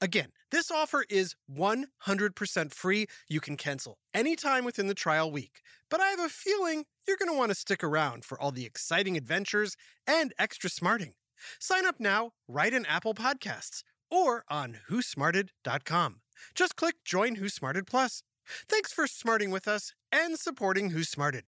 [0.00, 3.06] Again, this offer is 100% free.
[3.28, 5.60] You can cancel anytime within the trial week.
[5.90, 8.66] But I have a feeling you're going to want to stick around for all the
[8.66, 11.12] exciting adventures and extra smarting.
[11.58, 16.20] Sign up now right in Apple Podcasts or on whosmarted.com.
[16.54, 18.22] Just click Join Who Smarted Plus.
[18.68, 21.44] Thanks for smarting with us and supporting Who Smarted.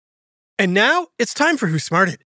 [0.58, 2.24] And now it's time for Who Smarted.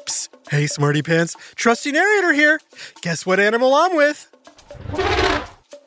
[0.00, 0.28] Psst.
[0.50, 1.36] Hey, Smarty Pants.
[1.54, 2.60] Trusty narrator here.
[3.02, 4.31] Guess what animal I'm with?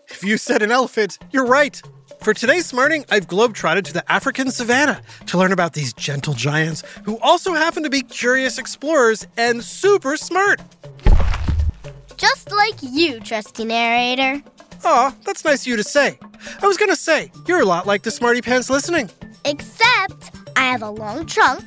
[0.09, 1.81] If you said an elephant, you're right.
[2.21, 6.83] For today's smarting, I've globetrotted to the African savannah to learn about these gentle giants
[7.03, 10.61] who also happen to be curious explorers and super smart.
[12.17, 14.41] Just like you, trusty narrator.
[14.85, 16.17] Aw, that's nice of you to say.
[16.61, 19.09] I was gonna say, you're a lot like the Smarty Pants listening.
[19.43, 21.63] Except I have a long trunk,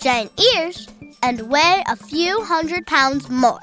[0.00, 0.88] giant ears,
[1.22, 3.60] and weigh a few hundred pounds more.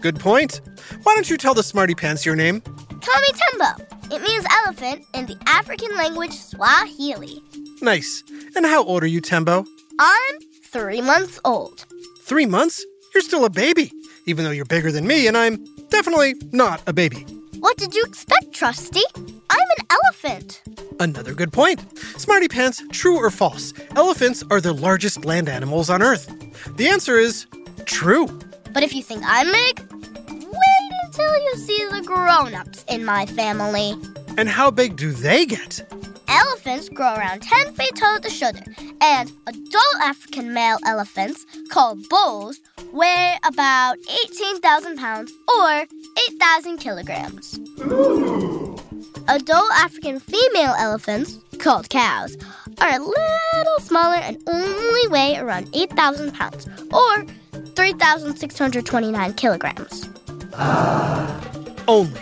[0.00, 0.60] Good point.
[1.04, 2.62] Why don't you tell the Smarty Pants your name?
[2.90, 3.84] Me Tembo.
[4.14, 7.42] It means elephant in the African language Swahili.
[7.82, 8.24] Nice.
[8.56, 9.66] And how old are you, Tembo?
[9.98, 11.84] I'm three months old.
[12.22, 12.84] Three months?
[13.14, 13.92] You're still a baby,
[14.26, 17.20] even though you're bigger than me, and I'm definitely not a baby.
[17.58, 19.02] What did you expect, Trusty?
[19.16, 20.62] I'm an elephant.
[21.00, 21.80] Another good point.
[22.18, 23.74] Smarty Pants, true or false?
[23.94, 26.32] Elephants are the largest land animals on Earth.
[26.76, 27.46] The answer is
[27.84, 28.26] true.
[28.72, 29.93] But if you think I'm big,
[31.14, 33.94] until you see the grown ups in my family.
[34.36, 35.80] And how big do they get?
[36.26, 38.64] Elephants grow around 10 feet tall at the shoulder,
[39.00, 42.58] and adult African male elephants, called bulls,
[42.92, 45.86] weigh about 18,000 pounds or
[46.30, 47.60] 8,000 kilograms.
[47.82, 48.76] Ooh.
[49.28, 52.36] Adult African female elephants, called cows,
[52.80, 57.24] are a little smaller and only weigh around 8,000 pounds or
[57.76, 60.08] 3,629 kilograms.
[60.56, 61.40] Uh,
[61.88, 62.20] only.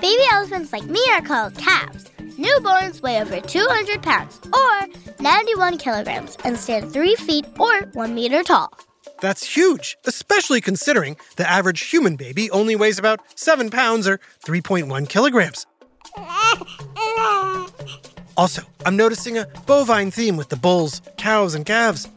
[0.00, 2.10] Baby elephants like me are called calves.
[2.38, 4.88] Newborns weigh over 200 pounds or
[5.20, 8.72] 91 kilograms and stand 3 feet or 1 meter tall.
[9.20, 15.08] That's huge, especially considering the average human baby only weighs about 7 pounds or 3.1
[15.08, 15.66] kilograms.
[18.36, 22.08] Also, I'm noticing a bovine theme with the bulls, cows, and calves.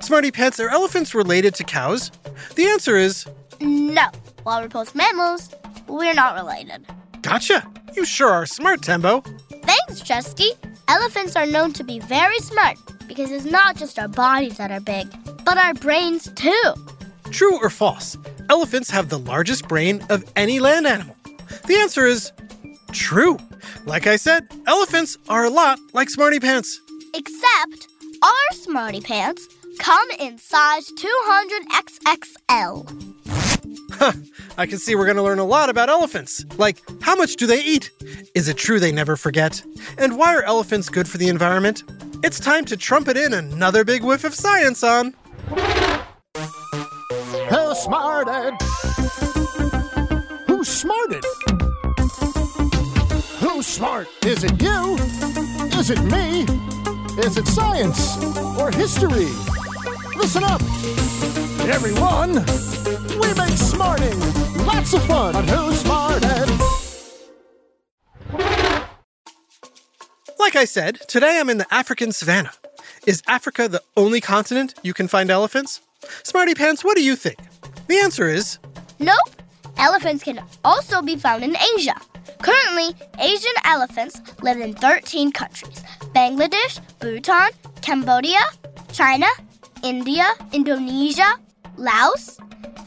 [0.00, 2.10] Smarty Pants, are elephants related to cows?
[2.54, 3.26] The answer is
[3.60, 4.06] No,
[4.44, 5.50] while we're both mammals,
[5.86, 6.86] we're not related.
[7.22, 7.66] gotcha.
[7.96, 9.22] You sure are smart, Tembo.
[9.62, 10.50] Thanks, Trusty.
[10.88, 12.76] Elephants are known to be very smart
[13.06, 15.06] because it's not just our bodies that are big,
[15.44, 16.72] but our brains too.
[17.30, 18.16] True or false?
[18.48, 21.16] Elephants have the largest brain of any land animal.
[21.66, 22.32] The answer is
[22.92, 23.38] true.
[23.84, 26.80] Like I said, elephants are a lot like Smarty Pants.
[27.14, 27.88] Except
[28.22, 29.48] our smarty pants
[29.78, 30.90] come in size
[33.78, 34.30] 200XXL.
[34.58, 36.44] I can see we're going to learn a lot about elephants.
[36.56, 37.90] Like, how much do they eat?
[38.34, 39.62] Is it true they never forget?
[39.98, 41.84] And why are elephants good for the environment?
[42.24, 45.14] It's time to trumpet in another big whiff of science on.
[47.48, 48.54] Who smarted?
[50.46, 51.24] Who smarted?
[53.38, 54.08] Who's smart?
[54.24, 54.96] Is it you?
[55.78, 56.42] Is it me?
[57.22, 58.16] Is it science
[58.58, 59.28] or history?
[60.16, 60.60] Listen up,
[61.68, 62.44] everyone.
[63.20, 64.18] We make smarting
[64.64, 66.48] lots of fun on Who Smarted.
[70.38, 72.52] Like I said, today I'm in the African savannah.
[73.06, 75.80] Is Africa the only continent you can find elephants?
[76.22, 77.38] Smarty Pants, what do you think?
[77.88, 78.58] The answer is
[78.98, 79.16] Nope.
[79.78, 81.94] Elephants can also be found in Asia.
[82.40, 85.82] Currently, Asian elephants live in 13 countries
[86.14, 87.50] Bangladesh, Bhutan,
[87.82, 88.40] Cambodia,
[88.92, 89.26] China,
[89.82, 91.34] India, Indonesia,
[91.76, 92.38] Laos,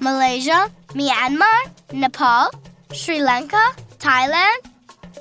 [0.02, 2.50] Malaysia, Myanmar, Nepal,
[2.92, 3.62] Sri Lanka,
[4.00, 4.58] Thailand,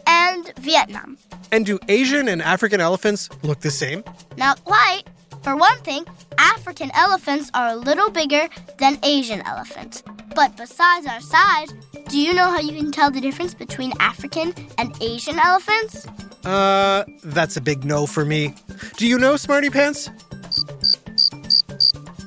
[0.06, 1.18] and Vietnam.
[1.52, 4.02] And do Asian and African elephants look the same?
[4.36, 5.02] Not quite.
[5.42, 6.04] For one thing,
[6.38, 8.48] African elephants are a little bigger
[8.78, 10.02] than Asian elephants.
[10.34, 11.72] But besides our size,
[12.08, 16.06] do you know how you can tell the difference between African and Asian elephants?
[16.44, 18.54] Uh, that's a big no for me.
[18.96, 20.08] Do you know, Smarty Pants?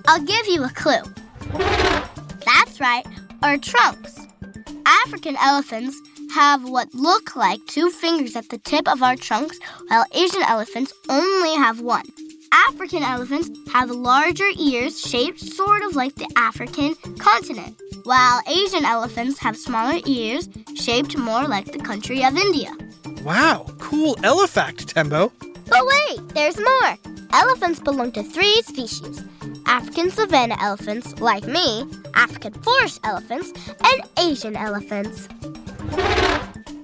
[0.06, 1.02] I'll give you a clue.
[2.74, 3.06] That's right,
[3.44, 4.20] our trunks.
[4.88, 5.96] African elephants
[6.34, 9.60] have what look like two fingers at the tip of our trunks,
[9.90, 12.06] while Asian elephants only have one.
[12.52, 19.38] African elephants have larger ears shaped sort of like the African continent, while Asian elephants
[19.38, 22.72] have smaller ears shaped more like the country of India.
[23.24, 25.32] Wow, cool elephant, Tembo.
[25.70, 26.98] But wait, there's more.
[27.34, 29.24] Elephants belong to three species
[29.66, 35.28] African savanna elephants, like me, African forest elephants, and Asian elephants.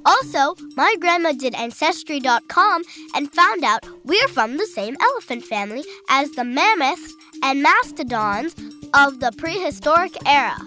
[0.05, 2.83] Also, my grandma did Ancestry.com
[3.15, 8.55] and found out we're from the same elephant family as the mammoths and mastodons
[8.93, 10.57] of the prehistoric era.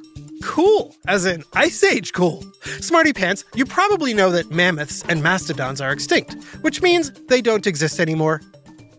[0.42, 2.44] Cool, as in Ice Age cool.
[2.80, 7.66] Smarty Pants, you probably know that mammoths and mastodons are extinct, which means they don't
[7.66, 8.40] exist anymore.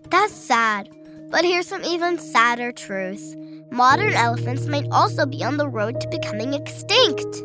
[0.10, 0.90] That's sad.
[1.34, 3.36] But here's some even sadder truth
[3.72, 7.42] modern elephants might also be on the road to becoming extinct.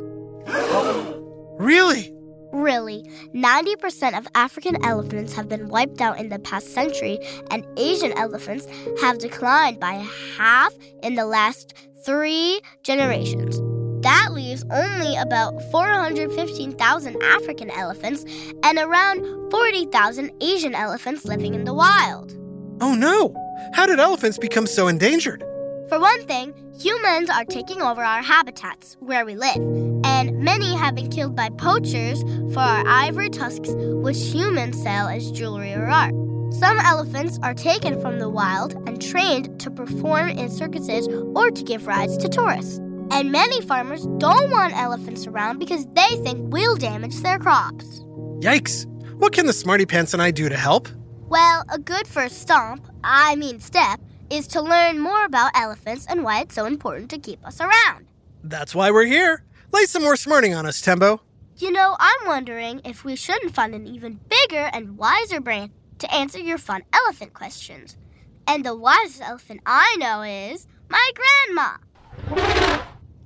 [1.58, 2.14] Really?
[2.52, 3.02] Really,
[3.34, 7.18] 90% of African elephants have been wiped out in the past century,
[7.50, 8.64] and Asian elephants
[9.00, 10.06] have declined by
[10.36, 11.74] half in the last
[12.04, 13.58] three generations.
[14.04, 18.24] That leaves only about 415,000 African elephants
[18.62, 22.36] and around 40,000 Asian elephants living in the wild.
[22.80, 23.47] Oh no!
[23.72, 25.44] How did elephants become so endangered?
[25.88, 29.56] For one thing, humans are taking over our habitats where we live,
[30.04, 32.22] and many have been killed by poachers
[32.52, 36.14] for our ivory tusks, which humans sell as jewelry or art.
[36.52, 41.62] Some elephants are taken from the wild and trained to perform in circuses or to
[41.62, 42.78] give rides to tourists.
[43.10, 48.00] And many farmers don't want elephants around because they think we'll damage their crops.
[48.40, 48.86] Yikes!
[49.18, 50.88] What can the Smarty Pants and I do to help?
[51.28, 56.24] Well, a good first stomp, I mean step, is to learn more about elephants and
[56.24, 58.06] why it's so important to keep us around.
[58.42, 59.44] That's why we're here.
[59.70, 61.20] Lay some more smarting on us, Tembo.
[61.58, 66.14] You know, I'm wondering if we shouldn't find an even bigger and wiser brain to
[66.14, 67.98] answer your fun elephant questions.
[68.46, 71.76] And the wisest elephant I know is my grandma.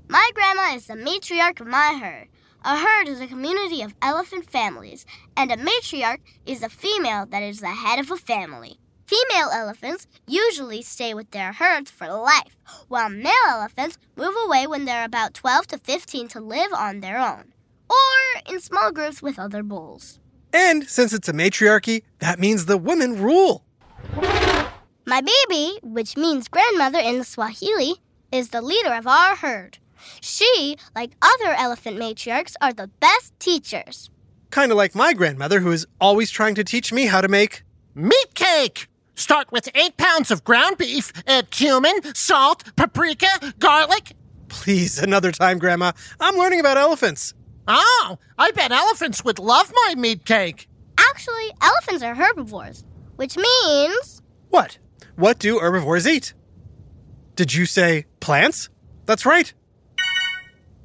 [0.09, 2.27] My grandma is the matriarch of my herd.
[2.65, 5.05] A herd is a community of elephant families,
[5.37, 8.79] and a matriarch is a female that is the head of a family.
[9.05, 12.57] Female elephants usually stay with their herds for life,
[12.87, 17.19] while male elephants move away when they're about 12 to 15 to live on their
[17.19, 17.53] own,
[17.91, 20.21] or in small groups with other bulls.
[20.53, 23.65] And since it's a matriarchy, that means the women rule.
[25.05, 27.97] My Bibi, which means grandmother in Swahili,
[28.31, 29.79] is the leader of our herd.
[30.21, 34.11] She, like other elephant matriarchs, are the best teachers.
[34.51, 37.63] Kind of like my grandmother, who is always trying to teach me how to make.
[37.95, 38.89] Meat cake!
[39.15, 44.15] Start with eight pounds of ground beef, uh, cumin, salt, paprika, garlic.
[44.49, 45.93] Please, another time, Grandma.
[46.21, 47.35] I'm learning about elephants.
[47.69, 50.69] Oh, I bet elephants would love my meat cake.
[50.99, 52.85] Actually, elephants are herbivores,
[53.17, 54.23] which means.
[54.51, 54.79] What?
[55.17, 56.35] What do herbivores eat?
[57.37, 58.69] Did you say plants?
[59.07, 59.53] That's right.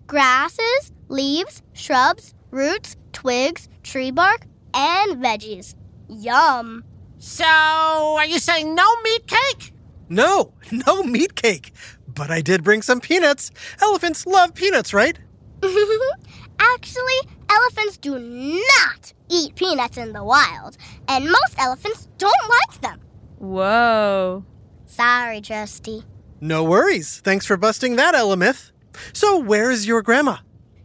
[0.07, 5.75] Grasses, leaves, shrubs, roots, twigs, tree bark, and veggies.
[6.09, 6.83] Yum.
[7.19, 9.73] So, are you saying no meat cake?
[10.09, 11.73] No, no meat cake.
[12.07, 13.51] But I did bring some peanuts.
[13.81, 15.19] Elephants love peanuts, right?
[16.59, 17.19] Actually,
[17.49, 23.01] elephants do not eat peanuts in the wild, and most elephants don't like them.
[23.39, 24.45] Whoa.
[24.85, 26.03] Sorry, Trusty.
[26.39, 27.19] No worries.
[27.19, 28.71] Thanks for busting that elemyth.
[29.13, 30.37] So, where's your grandma?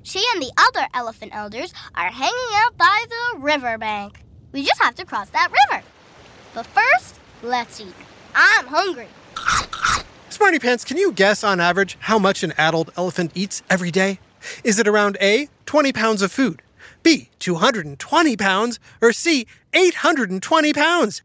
[0.02, 4.23] She and the other elephant elders are hanging out by the riverbank.
[4.52, 5.83] We just have to cross that river.
[6.54, 7.95] But first, let's eat.
[8.35, 9.09] I'm hungry.
[10.28, 14.19] Smarty Pants, can you guess on average how much an adult elephant eats every day?
[14.64, 16.62] Is it around A, 20 pounds of food,
[17.02, 21.23] B, 220 pounds, or C, 820 pounds?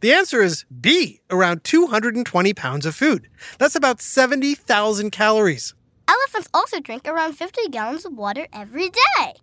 [0.00, 3.28] The answer is B, around 220 pounds of food.
[3.58, 5.74] That's about 70,000 calories.
[6.10, 9.34] Elephants also drink around 50 gallons of water every day.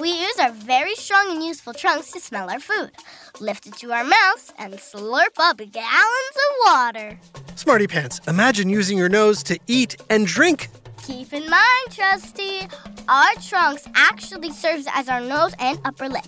[0.00, 2.90] We use our very strong and useful trunks to smell our food,
[3.38, 7.20] lift it to our mouths, and slurp up gallons of water.
[7.54, 10.68] Smarty Pants, imagine using your nose to eat and drink.
[11.06, 12.66] Keep in mind, Trusty,
[13.08, 16.26] our trunks actually serves as our nose and upper lip.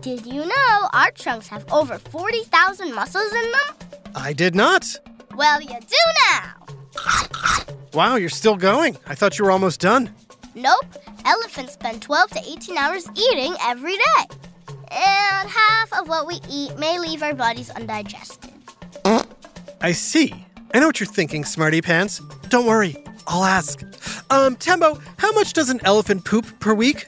[0.00, 3.76] Did you know our trunks have over 40,000 muscles in them?
[4.16, 4.84] I did not.
[5.36, 5.96] Well, you do
[6.32, 6.77] now.
[7.98, 8.96] Wow, you're still going.
[9.08, 10.14] I thought you were almost done.
[10.54, 10.86] Nope.
[11.24, 14.24] Elephants spend 12 to 18 hours eating every day.
[14.92, 18.52] And half of what we eat may leave our bodies undigested.
[19.80, 20.32] I see.
[20.72, 22.20] I know what you're thinking, Smarty Pants.
[22.50, 23.82] Don't worry, I'll ask.
[24.30, 27.04] Um, Tembo, how much does an elephant poop per week?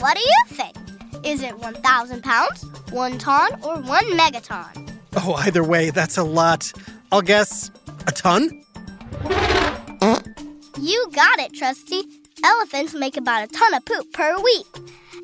[0.00, 0.76] What do you think?
[1.24, 4.90] Is it 1,000 pounds, 1 ton, or 1 megaton?
[5.18, 6.72] Oh, either way, that's a lot.
[7.12, 7.70] I'll guess
[8.08, 8.62] a ton?
[10.82, 12.02] You got it, Trusty.
[12.44, 14.66] Elephants make about a ton of poop per week.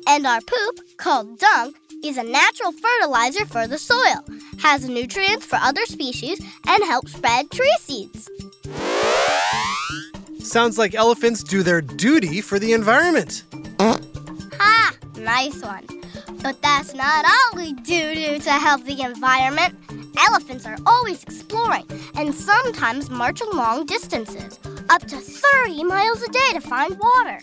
[0.07, 4.23] And our poop, called dung, is a natural fertilizer for the soil,
[4.59, 8.29] has nutrients for other species, and helps spread tree seeds.
[10.39, 13.43] Sounds like elephants do their duty for the environment.
[13.81, 14.95] Ha!
[15.17, 15.85] Nice one.
[16.41, 19.75] But that's not all we do do to help the environment.
[20.17, 21.85] Elephants are always exploring
[22.15, 24.57] and sometimes march long distances,
[24.89, 27.39] up to 30 miles a day to find water.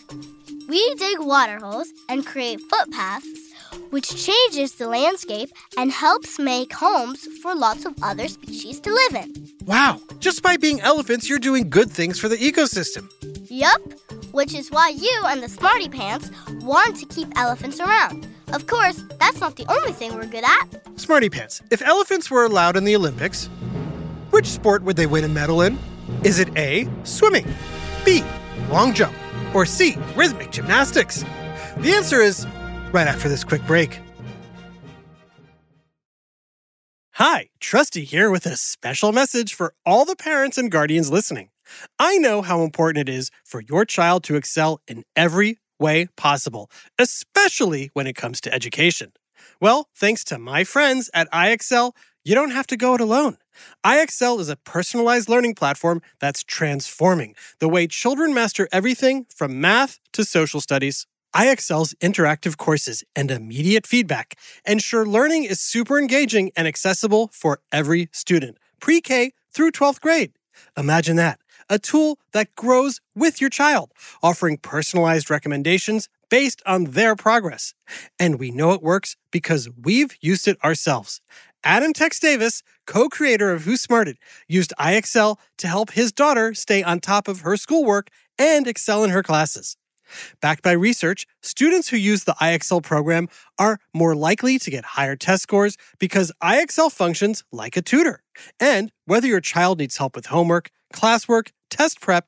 [0.67, 3.27] We dig water holes and create footpaths,
[3.89, 9.15] which changes the landscape and helps make homes for lots of other species to live
[9.15, 9.47] in.
[9.65, 13.09] Wow, just by being elephants, you're doing good things for the ecosystem.
[13.49, 13.81] Yup,
[14.31, 16.29] which is why you and the Smarty Pants
[16.61, 18.27] want to keep elephants around.
[18.51, 20.99] Of course, that's not the only thing we're good at.
[20.99, 23.47] Smarty Pants, if elephants were allowed in the Olympics,
[24.31, 25.77] which sport would they win a medal in?
[26.23, 27.45] Is it A, swimming,
[28.03, 28.23] B,
[28.69, 29.15] long jump,
[29.53, 31.23] or C, rhythmic gymnastics?
[31.77, 32.47] The answer is
[32.91, 33.99] right after this quick break.
[37.13, 41.49] Hi, Trusty here with a special message for all the parents and guardians listening.
[41.99, 46.69] I know how important it is for your child to excel in every way possible,
[46.97, 49.13] especially when it comes to education.
[49.61, 51.93] Well, thanks to my friends at IXL,
[52.23, 53.37] you don't have to go it alone.
[53.85, 59.99] IXL is a personalized learning platform that's transforming the way children master everything from math
[60.13, 61.07] to social studies.
[61.35, 68.09] IXL's interactive courses and immediate feedback ensure learning is super engaging and accessible for every
[68.11, 70.31] student, pre K through 12th grade.
[70.77, 73.91] Imagine that a tool that grows with your child,
[74.23, 77.73] offering personalized recommendations based on their progress.
[78.19, 81.21] And we know it works because we've used it ourselves.
[81.63, 86.83] Adam Tex Davis, co creator of Who Smarted, used IXL to help his daughter stay
[86.83, 89.77] on top of her schoolwork and excel in her classes.
[90.41, 93.27] Backed by research, students who use the IXL program
[93.59, 98.23] are more likely to get higher test scores because IXL functions like a tutor.
[98.59, 102.27] And whether your child needs help with homework, classwork, test prep,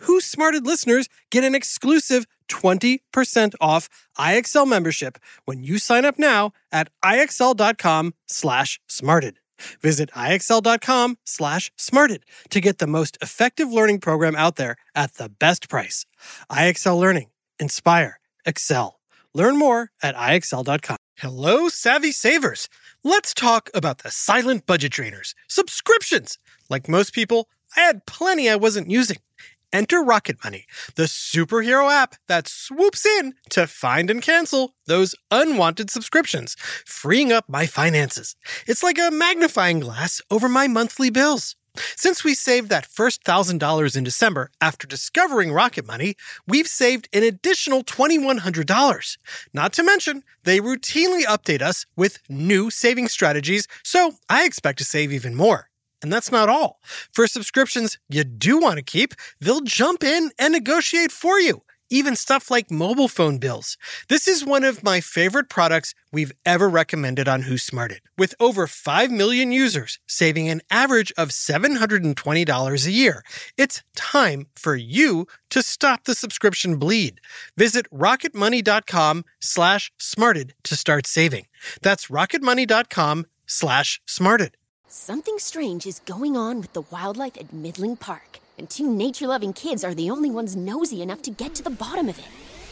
[0.00, 3.88] Who Smarted listeners get an exclusive 20% off
[4.18, 9.38] IXL membership when you sign up now at IXL.com slash smarted.
[9.80, 15.28] Visit IXL.com slash smarted to get the most effective learning program out there at the
[15.28, 16.06] best price.
[16.50, 17.30] IXL Learning.
[17.58, 18.20] Inspire.
[18.46, 19.00] Excel.
[19.34, 20.96] Learn more at IXL.com.
[21.18, 22.68] Hello, savvy savers.
[23.02, 26.38] Let's talk about the silent budget drainers, subscriptions.
[26.70, 29.18] Like most people, I had plenty I wasn't using.
[29.72, 35.90] Enter Rocket Money, the superhero app that swoops in to find and cancel those unwanted
[35.90, 36.56] subscriptions,
[36.86, 38.34] freeing up my finances.
[38.66, 41.54] It's like a magnifying glass over my monthly bills.
[41.96, 47.22] Since we saved that first $1,000 in December after discovering Rocket Money, we've saved an
[47.22, 49.18] additional $2,100.
[49.52, 54.84] Not to mention, they routinely update us with new saving strategies, so I expect to
[54.84, 55.68] save even more.
[56.02, 56.80] And that's not all.
[57.12, 61.62] For subscriptions you do want to keep, they'll jump in and negotiate for you.
[61.90, 63.78] Even stuff like mobile phone bills.
[64.10, 68.00] This is one of my favorite products we've ever recommended on Who Smarted.
[68.18, 73.22] With over 5 million users saving an average of $720 a year,
[73.56, 77.22] it's time for you to stop the subscription bleed.
[77.56, 81.46] Visit rocketmoney.com slash smarted to start saving.
[81.80, 84.58] That's rocketmoney.com slash smarted.
[84.90, 89.52] Something strange is going on with the wildlife at Midling Park, and two nature loving
[89.52, 92.24] kids are the only ones nosy enough to get to the bottom of it.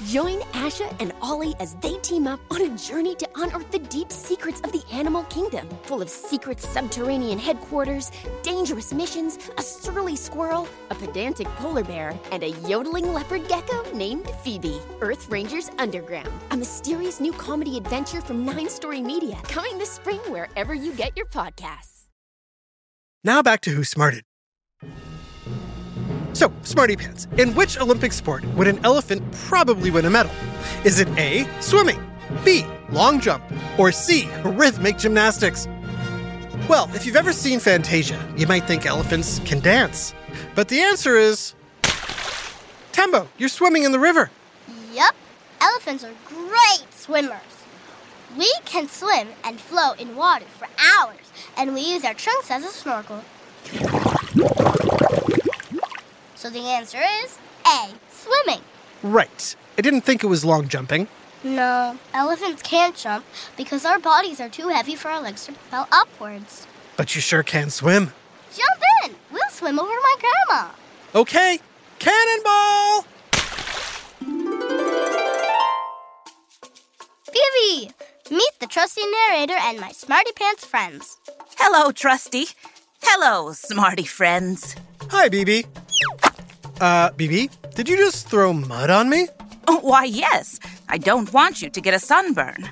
[0.06, 4.11] Join Asha and Ollie as they team up on a journey to unearth the deep
[4.11, 8.11] secrets of the animal kingdom, full of secret subterranean headquarters,
[8.42, 14.26] dangerous missions, a surly squirrel, a pedantic polar bear, and a yodeling leopard gecko named
[14.42, 14.80] Phoebe.
[15.02, 20.20] Earth Rangers Underground, a mysterious new comedy adventure from Nine Story Media, coming this spring
[20.30, 21.95] wherever you get your podcasts.
[23.26, 24.23] Now back to Who Smarted.
[26.33, 30.30] So, Smarty Pants, in which Olympic sport would an elephant probably win a medal?
[30.85, 32.00] Is it A, swimming,
[32.45, 32.64] B.
[32.88, 33.42] Long jump.
[33.78, 34.28] Or C.
[34.45, 35.66] Rhythmic gymnastics.
[36.68, 40.14] Well, if you've ever seen Fantasia, you might think elephants can dance.
[40.54, 41.54] But the answer is.
[42.92, 44.30] Tembo, you're swimming in the river.
[44.92, 45.16] Yep,
[45.61, 47.55] elephants are great swimmers.
[48.37, 52.64] We can swim and float in water for hours, and we use our trunks as
[52.64, 53.23] a snorkel.
[56.35, 57.90] So the answer is A.
[58.11, 58.62] Swimming.
[59.02, 59.56] Right.
[59.78, 61.09] I didn't think it was long jumping.
[61.45, 63.25] No, elephants can't jump
[63.56, 66.66] because our bodies are too heavy for our legs to propel upwards.
[66.97, 68.12] But you sure can swim.
[68.56, 69.14] Jump in!
[69.30, 70.16] We'll swim over to my
[70.49, 70.71] grandma.
[71.14, 71.61] Okay,
[71.99, 73.06] cannonball!
[77.33, 77.92] Bibi!
[78.30, 81.18] Meet the trusty narrator and my smarty pants friends.
[81.59, 82.47] Hello, Trusty.
[83.00, 84.75] Hello, smarty friends.
[85.11, 85.64] Hi, Bibi.
[86.80, 89.28] Uh, Bibi, did you just throw mud on me?
[89.68, 90.59] Oh, why, yes.
[90.88, 92.68] I don't want you to get a sunburn.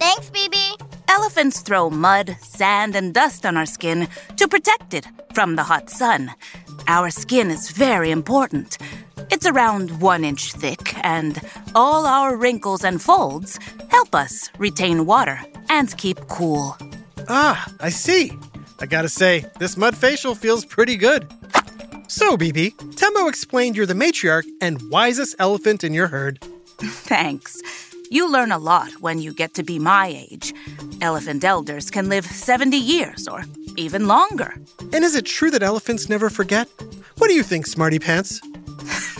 [0.00, 0.76] Thanks, Bibi.
[1.08, 5.88] Elephants throw mud, sand, and dust on our skin to protect it from the hot
[5.88, 6.32] sun.
[6.88, 8.78] Our skin is very important.
[9.30, 11.40] It's around one inch thick, and
[11.74, 16.76] all our wrinkles and folds help us retain water and keep cool.
[17.28, 18.32] Ah, I see.
[18.80, 21.30] I gotta say, this mud facial feels pretty good.
[22.08, 26.40] So, Bibi, Tembo explained you're the matriarch and wisest elephant in your herd.
[26.78, 27.62] Thanks.
[28.10, 30.52] You learn a lot when you get to be my age.
[31.00, 33.44] Elephant elders can live 70 years or
[33.76, 34.54] even longer.
[34.92, 36.68] And is it true that elephants never forget?
[37.16, 38.40] What do you think, Smarty Pants?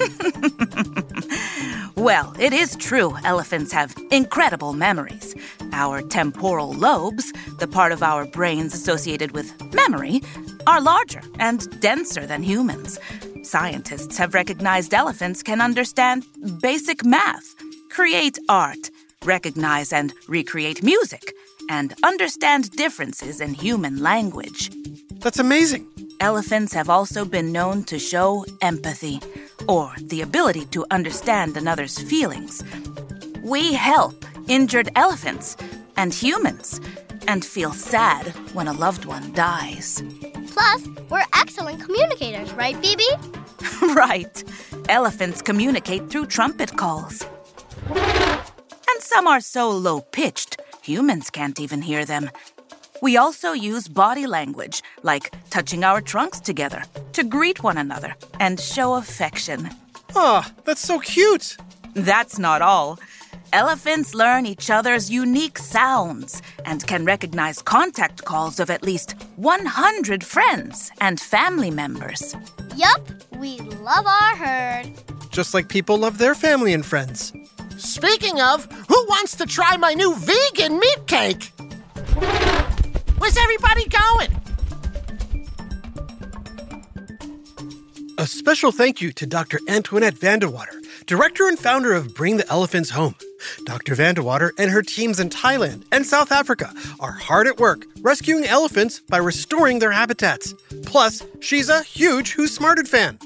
[2.02, 5.36] Well, it is true elephants have incredible memories.
[5.72, 10.22] Our temporal lobes, the part of our brains associated with memory,
[10.66, 12.98] are larger and denser than humans.
[13.42, 16.24] Scientists have recognized elephants can understand
[16.60, 17.54] basic math,
[17.90, 18.90] create art,
[19.24, 21.34] recognize and recreate music,
[21.68, 24.70] and understand differences in human language.
[25.20, 25.86] That's amazing.
[26.20, 29.20] Elephants have also been known to show empathy,
[29.68, 32.62] or the ability to understand another's feelings.
[33.42, 35.56] We help injured elephants
[35.96, 36.80] and humans
[37.28, 40.02] and feel sad when a loved one dies.
[40.48, 43.08] Plus, we're excellent communicators, right, Bibi?
[43.94, 44.44] right.
[44.88, 47.26] Elephants communicate through trumpet calls.
[47.88, 52.30] And some are so low pitched, humans can't even hear them.
[53.02, 56.84] We also use body language, like touching our trunks together,
[57.14, 59.70] to greet one another and show affection.
[60.14, 61.56] Ah, that's so cute.
[61.94, 63.00] That's not all.
[63.52, 70.22] Elephants learn each other's unique sounds and can recognize contact calls of at least 100
[70.22, 72.36] friends and family members.
[72.76, 73.04] Yup,
[73.36, 74.92] we love our herd.
[75.28, 77.32] Just like people love their family and friends.
[77.78, 81.50] Speaking of, who wants to try my new vegan meat cake?
[83.22, 84.36] Where's everybody going?
[88.18, 89.60] A special thank you to Dr.
[89.68, 93.14] Antoinette Vandewater, director and founder of Bring the Elephants Home.
[93.64, 93.94] Dr.
[93.94, 98.98] Vandewater and her teams in Thailand and South Africa are hard at work rescuing elephants
[99.08, 100.52] by restoring their habitats.
[100.84, 103.20] Plus, she's a huge Who Smarted fan.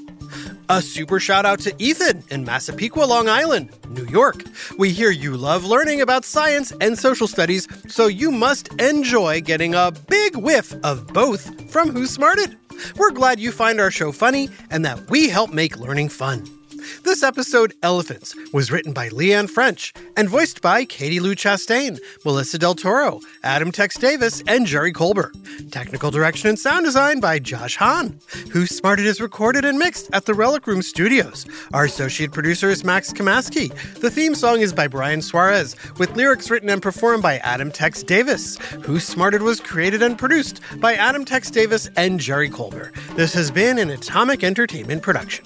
[0.69, 4.43] A super shout out to Ethan in Massapequa, Long Island, New York.
[4.77, 9.75] We hear you love learning about science and social studies, so you must enjoy getting
[9.75, 12.57] a big whiff of both from Who Smarted.
[12.97, 16.56] We're glad you find our show funny and that we help make learning fun.
[17.03, 22.57] This episode, Elephants, was written by Leanne French and voiced by Katie Lou Chastain, Melissa
[22.57, 25.33] Del Toro, Adam Tex Davis, and Jerry Colbert.
[25.71, 28.19] Technical direction and sound design by Josh Hahn.
[28.51, 31.45] Who Smarted is recorded and mixed at the Relic Room Studios.
[31.73, 33.69] Our associate producer is Max Kamaski.
[33.99, 38.03] The theme song is by Brian Suarez, with lyrics written and performed by Adam Tex
[38.03, 38.57] Davis.
[38.83, 42.93] Who Smarted was created and produced by Adam Tex Davis and Jerry Colbert.
[43.15, 45.43] This has been an Atomic Entertainment production.